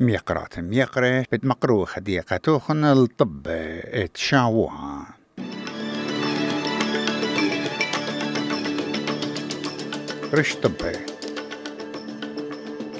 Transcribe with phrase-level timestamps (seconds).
[0.00, 5.06] ميقرات ميقرة بتمقرو خديقة توخن الطب اتشاوها
[10.34, 10.96] رش طبي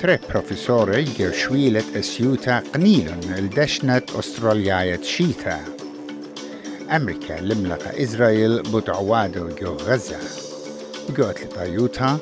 [0.00, 5.60] تري بروفيسوري شويلة أسيوتا قنيلن الدشنة أستراليا شيتا.
[6.90, 10.18] أمريكا لملقى إسرائيل بتعوادو جو غزة.
[11.16, 12.18] قوت لطيوتا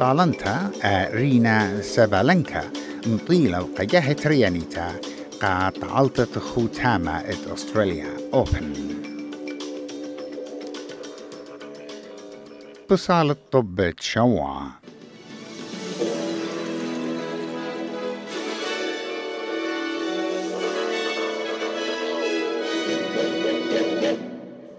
[0.00, 0.70] طالنتا
[1.12, 2.83] رينا سابالنكا.
[3.06, 5.00] مطيلة وقجاه ريانيتا
[5.40, 8.72] قات علطة خوتاما ات أستراليا أوبن
[12.90, 14.62] بصال الطب تشوع.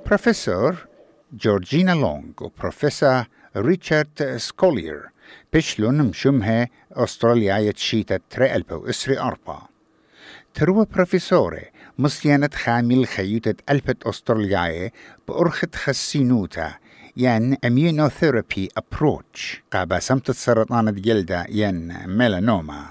[0.06, 0.76] بروفيسور
[1.34, 3.24] جورجينا لونغ وبروفيسور
[3.58, 5.15] ريتشارد سكولير
[5.54, 9.62] بشلون مشمها أستراليا يتشيتا تري ألبو إسري أربا.
[10.54, 11.66] تروى بروفيسوري
[11.98, 14.92] مصيانة خامل خيوتة ألبت أستراليا
[15.28, 16.74] بأرخة خسينوتا
[17.18, 22.86] ين immunotherapy approach قابا سمت سرطان الجلدة ين ميلانوما.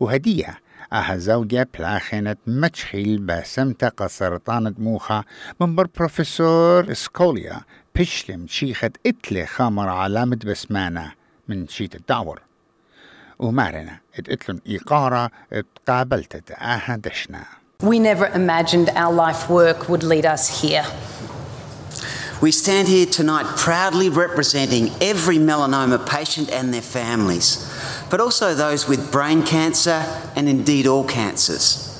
[0.00, 0.58] وهدية
[0.92, 5.24] أها زوجة بلاخنة متشخيل بسمت سرطان موخة
[5.60, 7.60] من بر بروفيسور سكوليا.
[7.96, 11.12] بشلم شيخة إتلي خامر علامة بسمانة.
[11.47, 12.41] من شيت الدعور
[13.39, 17.45] ومارنا اتقتلن إيقارة اتقابلت آها دشنا
[17.81, 20.85] We never imagined our life work would lead us here.
[22.41, 27.47] We stand here tonight proudly representing every melanoma patient and their families,
[28.09, 30.03] but also those with brain cancer
[30.35, 31.92] and indeed all cancers.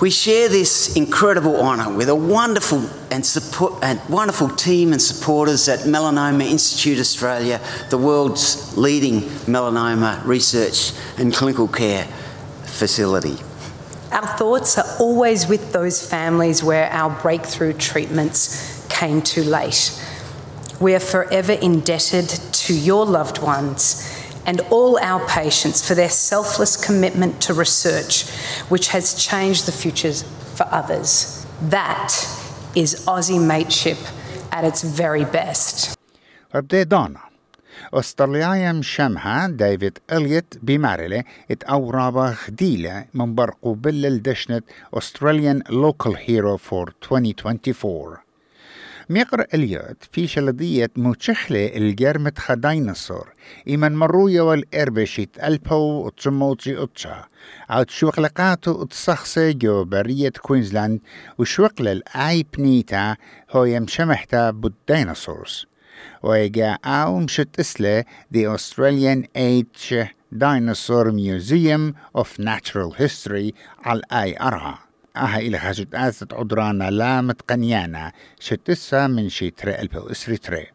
[0.00, 5.68] We share this incredible honour with a wonderful and, support, and wonderful team and supporters
[5.68, 12.06] at Melanoma Institute Australia, the world's leading melanoma research and clinical care
[12.64, 13.36] facility.
[14.10, 20.02] Our thoughts are always with those families where our breakthrough treatments came too late.
[20.80, 26.75] We are forever indebted to your loved ones and all our patients for their selfless
[26.87, 28.29] commitment to research,
[28.69, 30.23] which has changed the futures
[30.57, 31.45] for others.
[31.61, 32.11] That
[32.75, 33.97] is Aussie mateship
[34.51, 35.95] at its very best.
[36.55, 37.19] وبدي دانا
[37.93, 44.63] أستراليا مشمها ديفيد إليوت بمارلة ات أورابا خديلة من برقو بلل دشنت
[44.95, 48.25] Australian Local Hero for 2024
[49.10, 53.28] ميقر إليوت في شلدية موتشخلة الجرمت خداينصور
[53.68, 57.24] إيمن مروية والإربشيت ألبو وتسموتي أتشا
[57.68, 61.00] عاد شوقلقاتو تصخصي جو برية كوينزلاند
[61.38, 63.16] وشوقل الآي بنيتا
[63.50, 65.66] هو يمشمحتا بالديناصورز.
[66.22, 68.04] ويجا أو مشت إسلة
[68.34, 69.94] The Australian Age
[70.38, 73.52] Dinosaur Museum of Natural History
[73.84, 74.89] على الآي أرها.
[75.16, 80.66] أها إلى خاشت آسة عدرانا لامت قنيانا شتسا من شي تري ألبو إسري تري.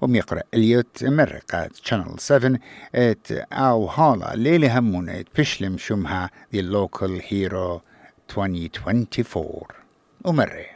[0.00, 2.58] وميقرأ إليوت مرقة channel 7
[2.94, 7.80] إت أو هالا ليلي همونة بشلم شمها The Local Hero
[8.38, 9.62] 2024
[10.24, 10.66] ومري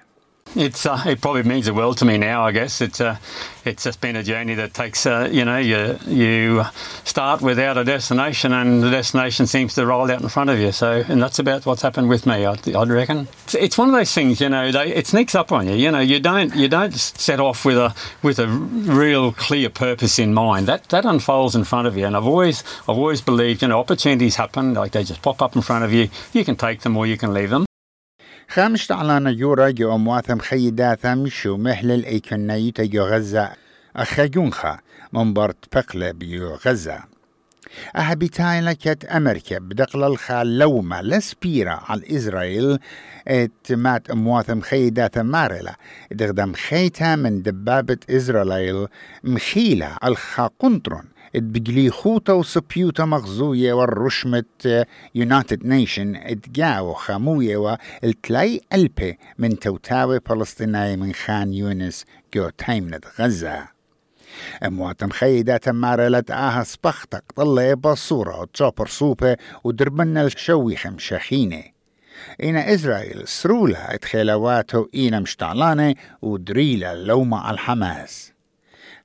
[0.56, 2.44] It's uh, it probably means the world to me now.
[2.44, 3.18] I guess it's uh,
[3.64, 6.64] it's just been a journey that takes uh, you know you you
[7.04, 10.72] start without a destination and the destination seems to roll out in front of you.
[10.72, 12.46] So and that's about what's happened with me.
[12.46, 14.40] I'd, I'd reckon it's, it's, one of those things.
[14.40, 15.74] You know, they, it sneaks up on you.
[15.74, 20.18] You know, you don't you don't set off with a with a real clear purpose
[20.18, 20.66] in mind.
[20.66, 22.06] That that unfolds in front of you.
[22.06, 25.54] And I've always I've always believed you know opportunities happen like they just pop up
[25.54, 26.08] in front of you.
[26.32, 27.67] You can take them or you can leave them.
[28.50, 33.50] خامش تعلانا يورا جو أمواثم خيداثم شو مهلل أيكنايتا جو غزة
[33.96, 34.78] أخيونخا
[35.12, 37.17] من برت بقلة بيو غزة
[37.96, 39.58] أها بتايلا كت أمريكا.
[39.58, 42.78] بدقل الخال لوما لسبيرا على إسرائيل
[43.28, 45.76] ات مات أمواثم خيداثم مارلا
[46.12, 48.86] دغدم خيتا من دبابة إسرائيل
[49.24, 54.44] مخيلة الخا قنطرون بقلي خوتا وسبيوتا مغزوية والرشمة
[55.14, 62.04] يونايتد نيشن اتجاو خاموية والتلاي ألبي من توتاوي فلسطينية من خان يونس
[62.34, 63.77] جو تايمنت غزة.
[64.62, 71.62] امواتم خيدات مارلت آها سبختك طلع بصورة وتشوبر سوبة ودربنا الشوي خمشخينة
[72.42, 78.32] إنا إسرائيل سرولا اتخيلواتو إينا مشتعلانة ودريلا لوما الحماس.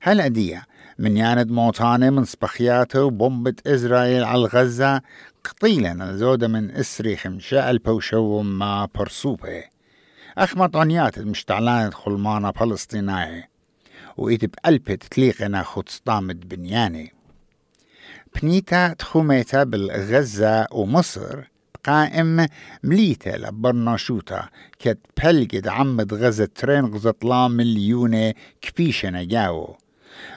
[0.00, 0.66] هل أدية
[0.98, 5.00] من ياند موتانة من سبخياته وبومبة إسرائيل على غزة
[5.44, 9.64] قطيلا زودة من إسري خمشة البوشو ما برسوبة
[10.38, 13.53] أخمط عنيات مشتعلانة خلمانة فلسطينية.
[14.16, 15.88] وإيت بقلبة تليقنا خد
[16.44, 17.12] بنياني.
[18.34, 21.44] بنيتا تخوميتا بالغزة ومصر
[21.84, 22.46] قائم
[22.82, 29.76] مليته لبرناشوتا كت بلجد عمد غزة ترين غزطلا مليونة كبيشة جاو.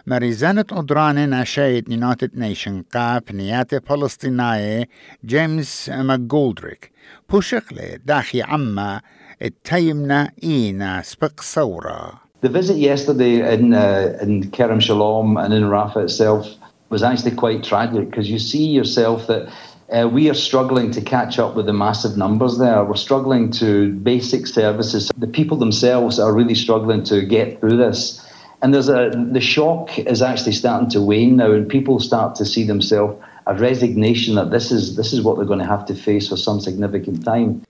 [0.07, 4.87] مريزانة أدران نشايت يونايتد نيشن قاب نياتي فلسطينية
[5.25, 6.91] جيمس ماكجولدريك.
[7.29, 9.01] بوشقلي داخي عما
[9.41, 12.26] التيمنا إينا سبق صورة.
[12.41, 16.47] The visit yesterday in, uh, in Kerem Shalom and in Rafah itself
[16.89, 19.51] was actually quite tragic because you see yourself that
[19.91, 22.83] uh, we are struggling to catch up with the massive numbers there.
[22.83, 25.11] We're struggling to basic services.
[25.17, 28.23] The people themselves are really struggling to get through this.
[28.61, 32.45] And there's a the shock is actually starting to wane now, and people start to
[32.45, 35.95] see themselves a resignation that this is this is what they're going to have to
[35.95, 37.63] face for some significant time.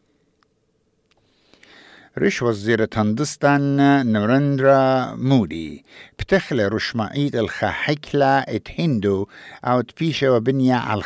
[2.17, 3.77] رش وزيرة هندستان
[4.11, 5.85] نرندرا مودي.
[6.19, 9.27] بتخلي رشمائيت الخحكلة ات هندو
[9.65, 11.01] أو تبيشة وبنية على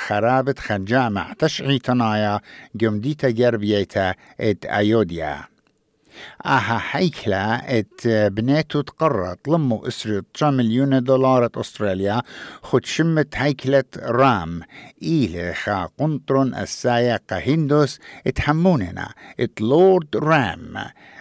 [0.59, 2.39] خجامع تشعي تنايا
[2.75, 5.51] جمديتا جربيتا ات أيوديا.
[6.45, 12.21] آها حيكلا إت بنيتو تقرط لمو اسري 9 مليون دولار أستراليا
[12.63, 14.61] خد شمت هيكلة رام
[15.03, 20.73] إيلي خا قنطرن السايا هندوس اتحموننا إت لورد رام.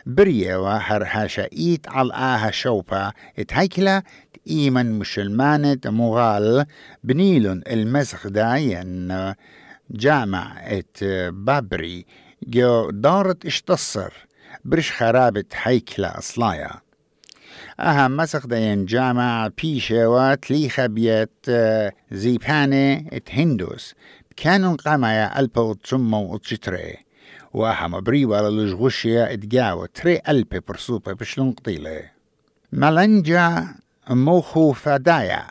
[0.07, 4.03] بريه وهر هاشايت على آها شوبا إت هيكلا
[4.49, 6.67] إيمن مشلمانة مغال
[7.05, 9.35] بنيلون المسخ داين
[10.05, 12.07] إت بابري
[12.43, 14.13] جو دارت إشتصر.
[14.65, 16.71] برش خرابة هيكلة أصلايا
[17.81, 21.51] أهم مسخ دين جامع بيشة وتليخة بيت
[22.13, 23.95] زيبانة ات هندوس.
[24.37, 26.97] كانوا قامايا ألبا وتسمو وتشتري
[27.53, 32.03] وأهم بريوة للجغوشيا اتجاوة تري ألبي برسوبة بشلون قطيلة
[32.73, 33.75] ملنجا
[34.11, 35.47] موخو فدايا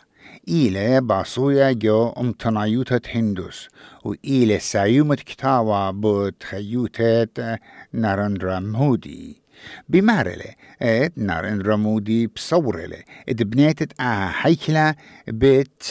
[0.49, 3.67] إيلة باصويا جو أمتنايوتة هندوس
[4.03, 7.57] وإيلة سايومة كتاوة بوت خيوتة
[7.93, 9.41] نارندرا مودي.
[9.89, 12.97] بمارلة إت نارندرا مودي بصورلة
[13.29, 14.95] إت بنيتت آها حيكلة
[15.27, 15.83] بيت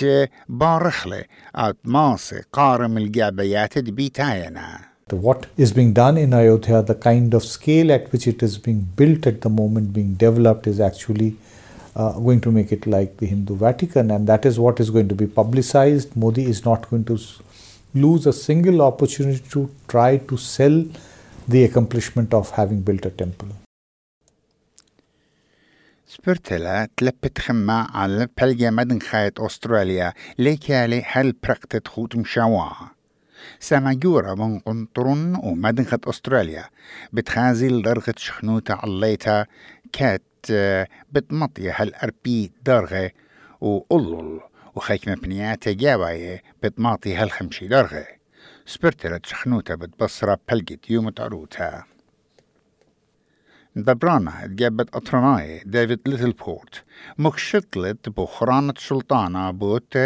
[0.49, 1.25] بارخلة
[1.55, 4.79] آت ماسي قارم الجابيات بيتاينا.
[5.11, 8.83] What is being done in Ayodhya, the kind of scale at which it is being
[8.97, 11.31] built at the moment, being developed, is actually
[11.99, 15.09] uh, going to make it like the Hindu Vatican, and that is what is going
[15.09, 16.17] to be publicized.
[16.17, 17.19] Modi is not going to
[17.95, 20.85] lose a single opportunity to try to sell
[21.49, 23.49] the accomplishment of having built a temple.
[26.09, 32.95] Spurtela tleppet xemma għal pelja madnħajt Australia li kjali ħal praktet xut mxawa.
[33.61, 35.53] Sama jura mun quntrun u
[36.13, 36.65] Australia
[37.13, 39.37] bitħazil darħet xħnuta għallajta
[39.93, 40.25] kat
[41.13, 43.11] بتمطي هالأربي درغة.
[43.61, 44.41] وقلل
[44.75, 48.07] وخيك مبنيات جاواية بتماطي هالخمشي درغة.
[48.67, 51.87] سبرتلت شخنوتا بتبصرة بلجت يوم تعروتها
[53.77, 56.85] دبرانا تجابت أطرناي ديفيد ليتل بورت
[57.19, 59.99] مكشطلت بخرانة سلطانة بوت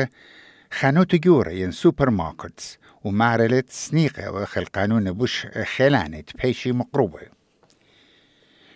[0.70, 7.20] خانوت جوري ين سوبر ماركتس ومعرلت سنيقة وخل قانون بوش خلانة بيشي مقروبة.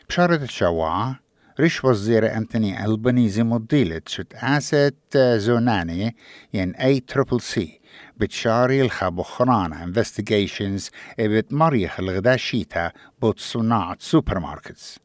[0.08, 1.20] بشارة الشواعة
[1.60, 6.16] ريش وزير أنتوني ألبانيزي مضيلت شت آسات زوناني
[6.54, 7.80] ين أي تريبل سي
[8.16, 12.92] بتشاري الخابخرانة انفستيجيشنز بتمريخ الغداشيتا
[13.22, 14.98] بوت صناعة سوبر ماركتس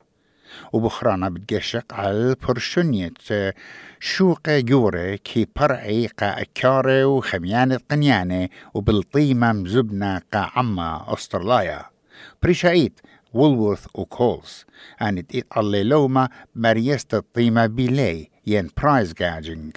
[0.73, 3.11] وبخرانا بتقشق على البرشونية
[3.99, 11.85] شوقة جورة كي برعي قا أكاري وخميانة قنيانة وبالطيمة مزبنة قا عما أسترلايا
[12.43, 12.99] بريشايت
[13.33, 14.65] وولورث وكولز
[15.01, 19.75] أنت إت اللي لوما مريست الطيمة بيلي ين برايز جاجنج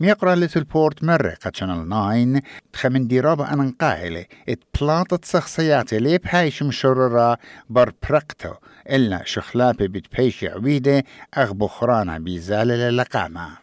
[0.00, 2.40] ميقرا ليتل بورت مرة قد شانل ناين
[2.72, 7.38] تخمن ديرابة أنا نقاهلة ات بلاطة شخصياتي لي بهايش مشررة
[7.70, 8.54] بر برقتو
[8.90, 11.04] إلا شخلابة بتبيش عويدة
[11.38, 13.61] أغ بخرانا بيزالة للقامة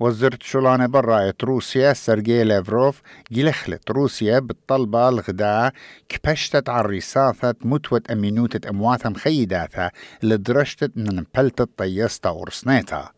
[0.00, 3.02] وزرت شولانة براية روسيا سرجي لافروف
[3.32, 5.72] جلخلت روسيا بالطلبة الغداء
[6.08, 13.10] كبشتت على الرصاثة متوة أمينوتة أمواتها مخيداتها لدرجتت من بلتت طيستا ورسنيتا.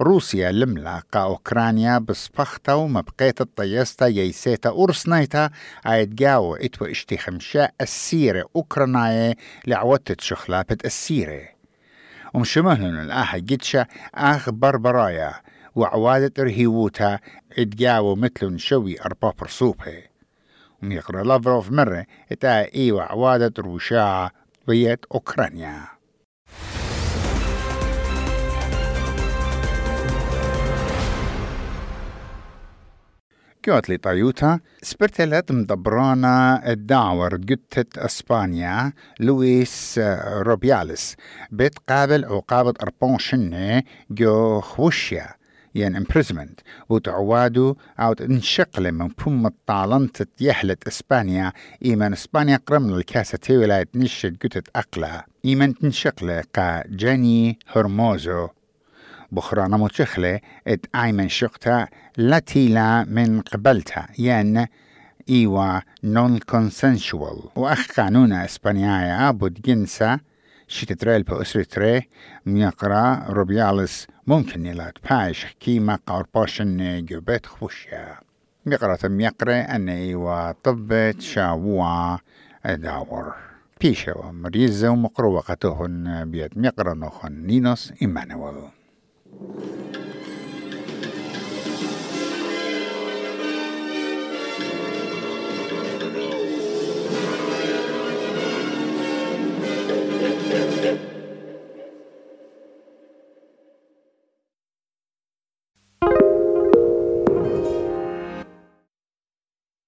[0.00, 5.50] روسيا لملا قا أوكرانيا بسبختا ومبقيت الطيستا ييسيتا أرسنيتا
[5.84, 11.42] عيد جاو إتو اشتي خمشاء السيرة أوكراناية لعوتت شخلابة السيرة.
[12.34, 15.34] ومشمهن الآها جدشا آخ بربرايا.
[15.74, 17.18] وعوادة رهيوتا
[17.58, 20.02] اتجاو مثل نشوي أربا برسوبة.
[20.82, 24.30] وميقرا لافروف مرة إتا إي وعوادة روشاعة
[24.68, 25.82] بيت أوكرانيا.
[33.62, 41.16] كيوتلي طيوتا سبرتلت مدبرانا الدعور قتت إسبانيا لويس روبياليس
[41.50, 45.41] بيت قابل عقابة أربون شنة جو خوشيا.
[45.74, 46.60] ين imprisonment.
[46.88, 51.52] وتعوادو أو انشقل من بوم الطالنت يحلت إسبانيا.
[51.84, 58.48] إيمان إسبانيا قرم الكاسة ولاية نشد قتت أقلا إيمان تنشقل قا جاني هرموزو.
[59.32, 64.66] بخرانا متشخلة إت ايمن شقتا لاتيلا من قبلتها ين
[65.28, 70.18] إيوا نون كونسنشوال وأخ قانون إسبانيايا بود جنسا
[70.68, 72.08] شتتريل بأسرة تري
[72.46, 78.18] ميقرا روبيالس ممكن يلات باش كيما قرباشن جوبت خوشيا.
[78.66, 82.16] ميقرا ميقرا ان إيوا طبت شاوا
[82.64, 83.34] داور
[83.80, 86.58] بيشا ومريزة ومقروقتهن بيت.
[86.58, 88.68] ميقرا نوخن نينوس إيمانويل.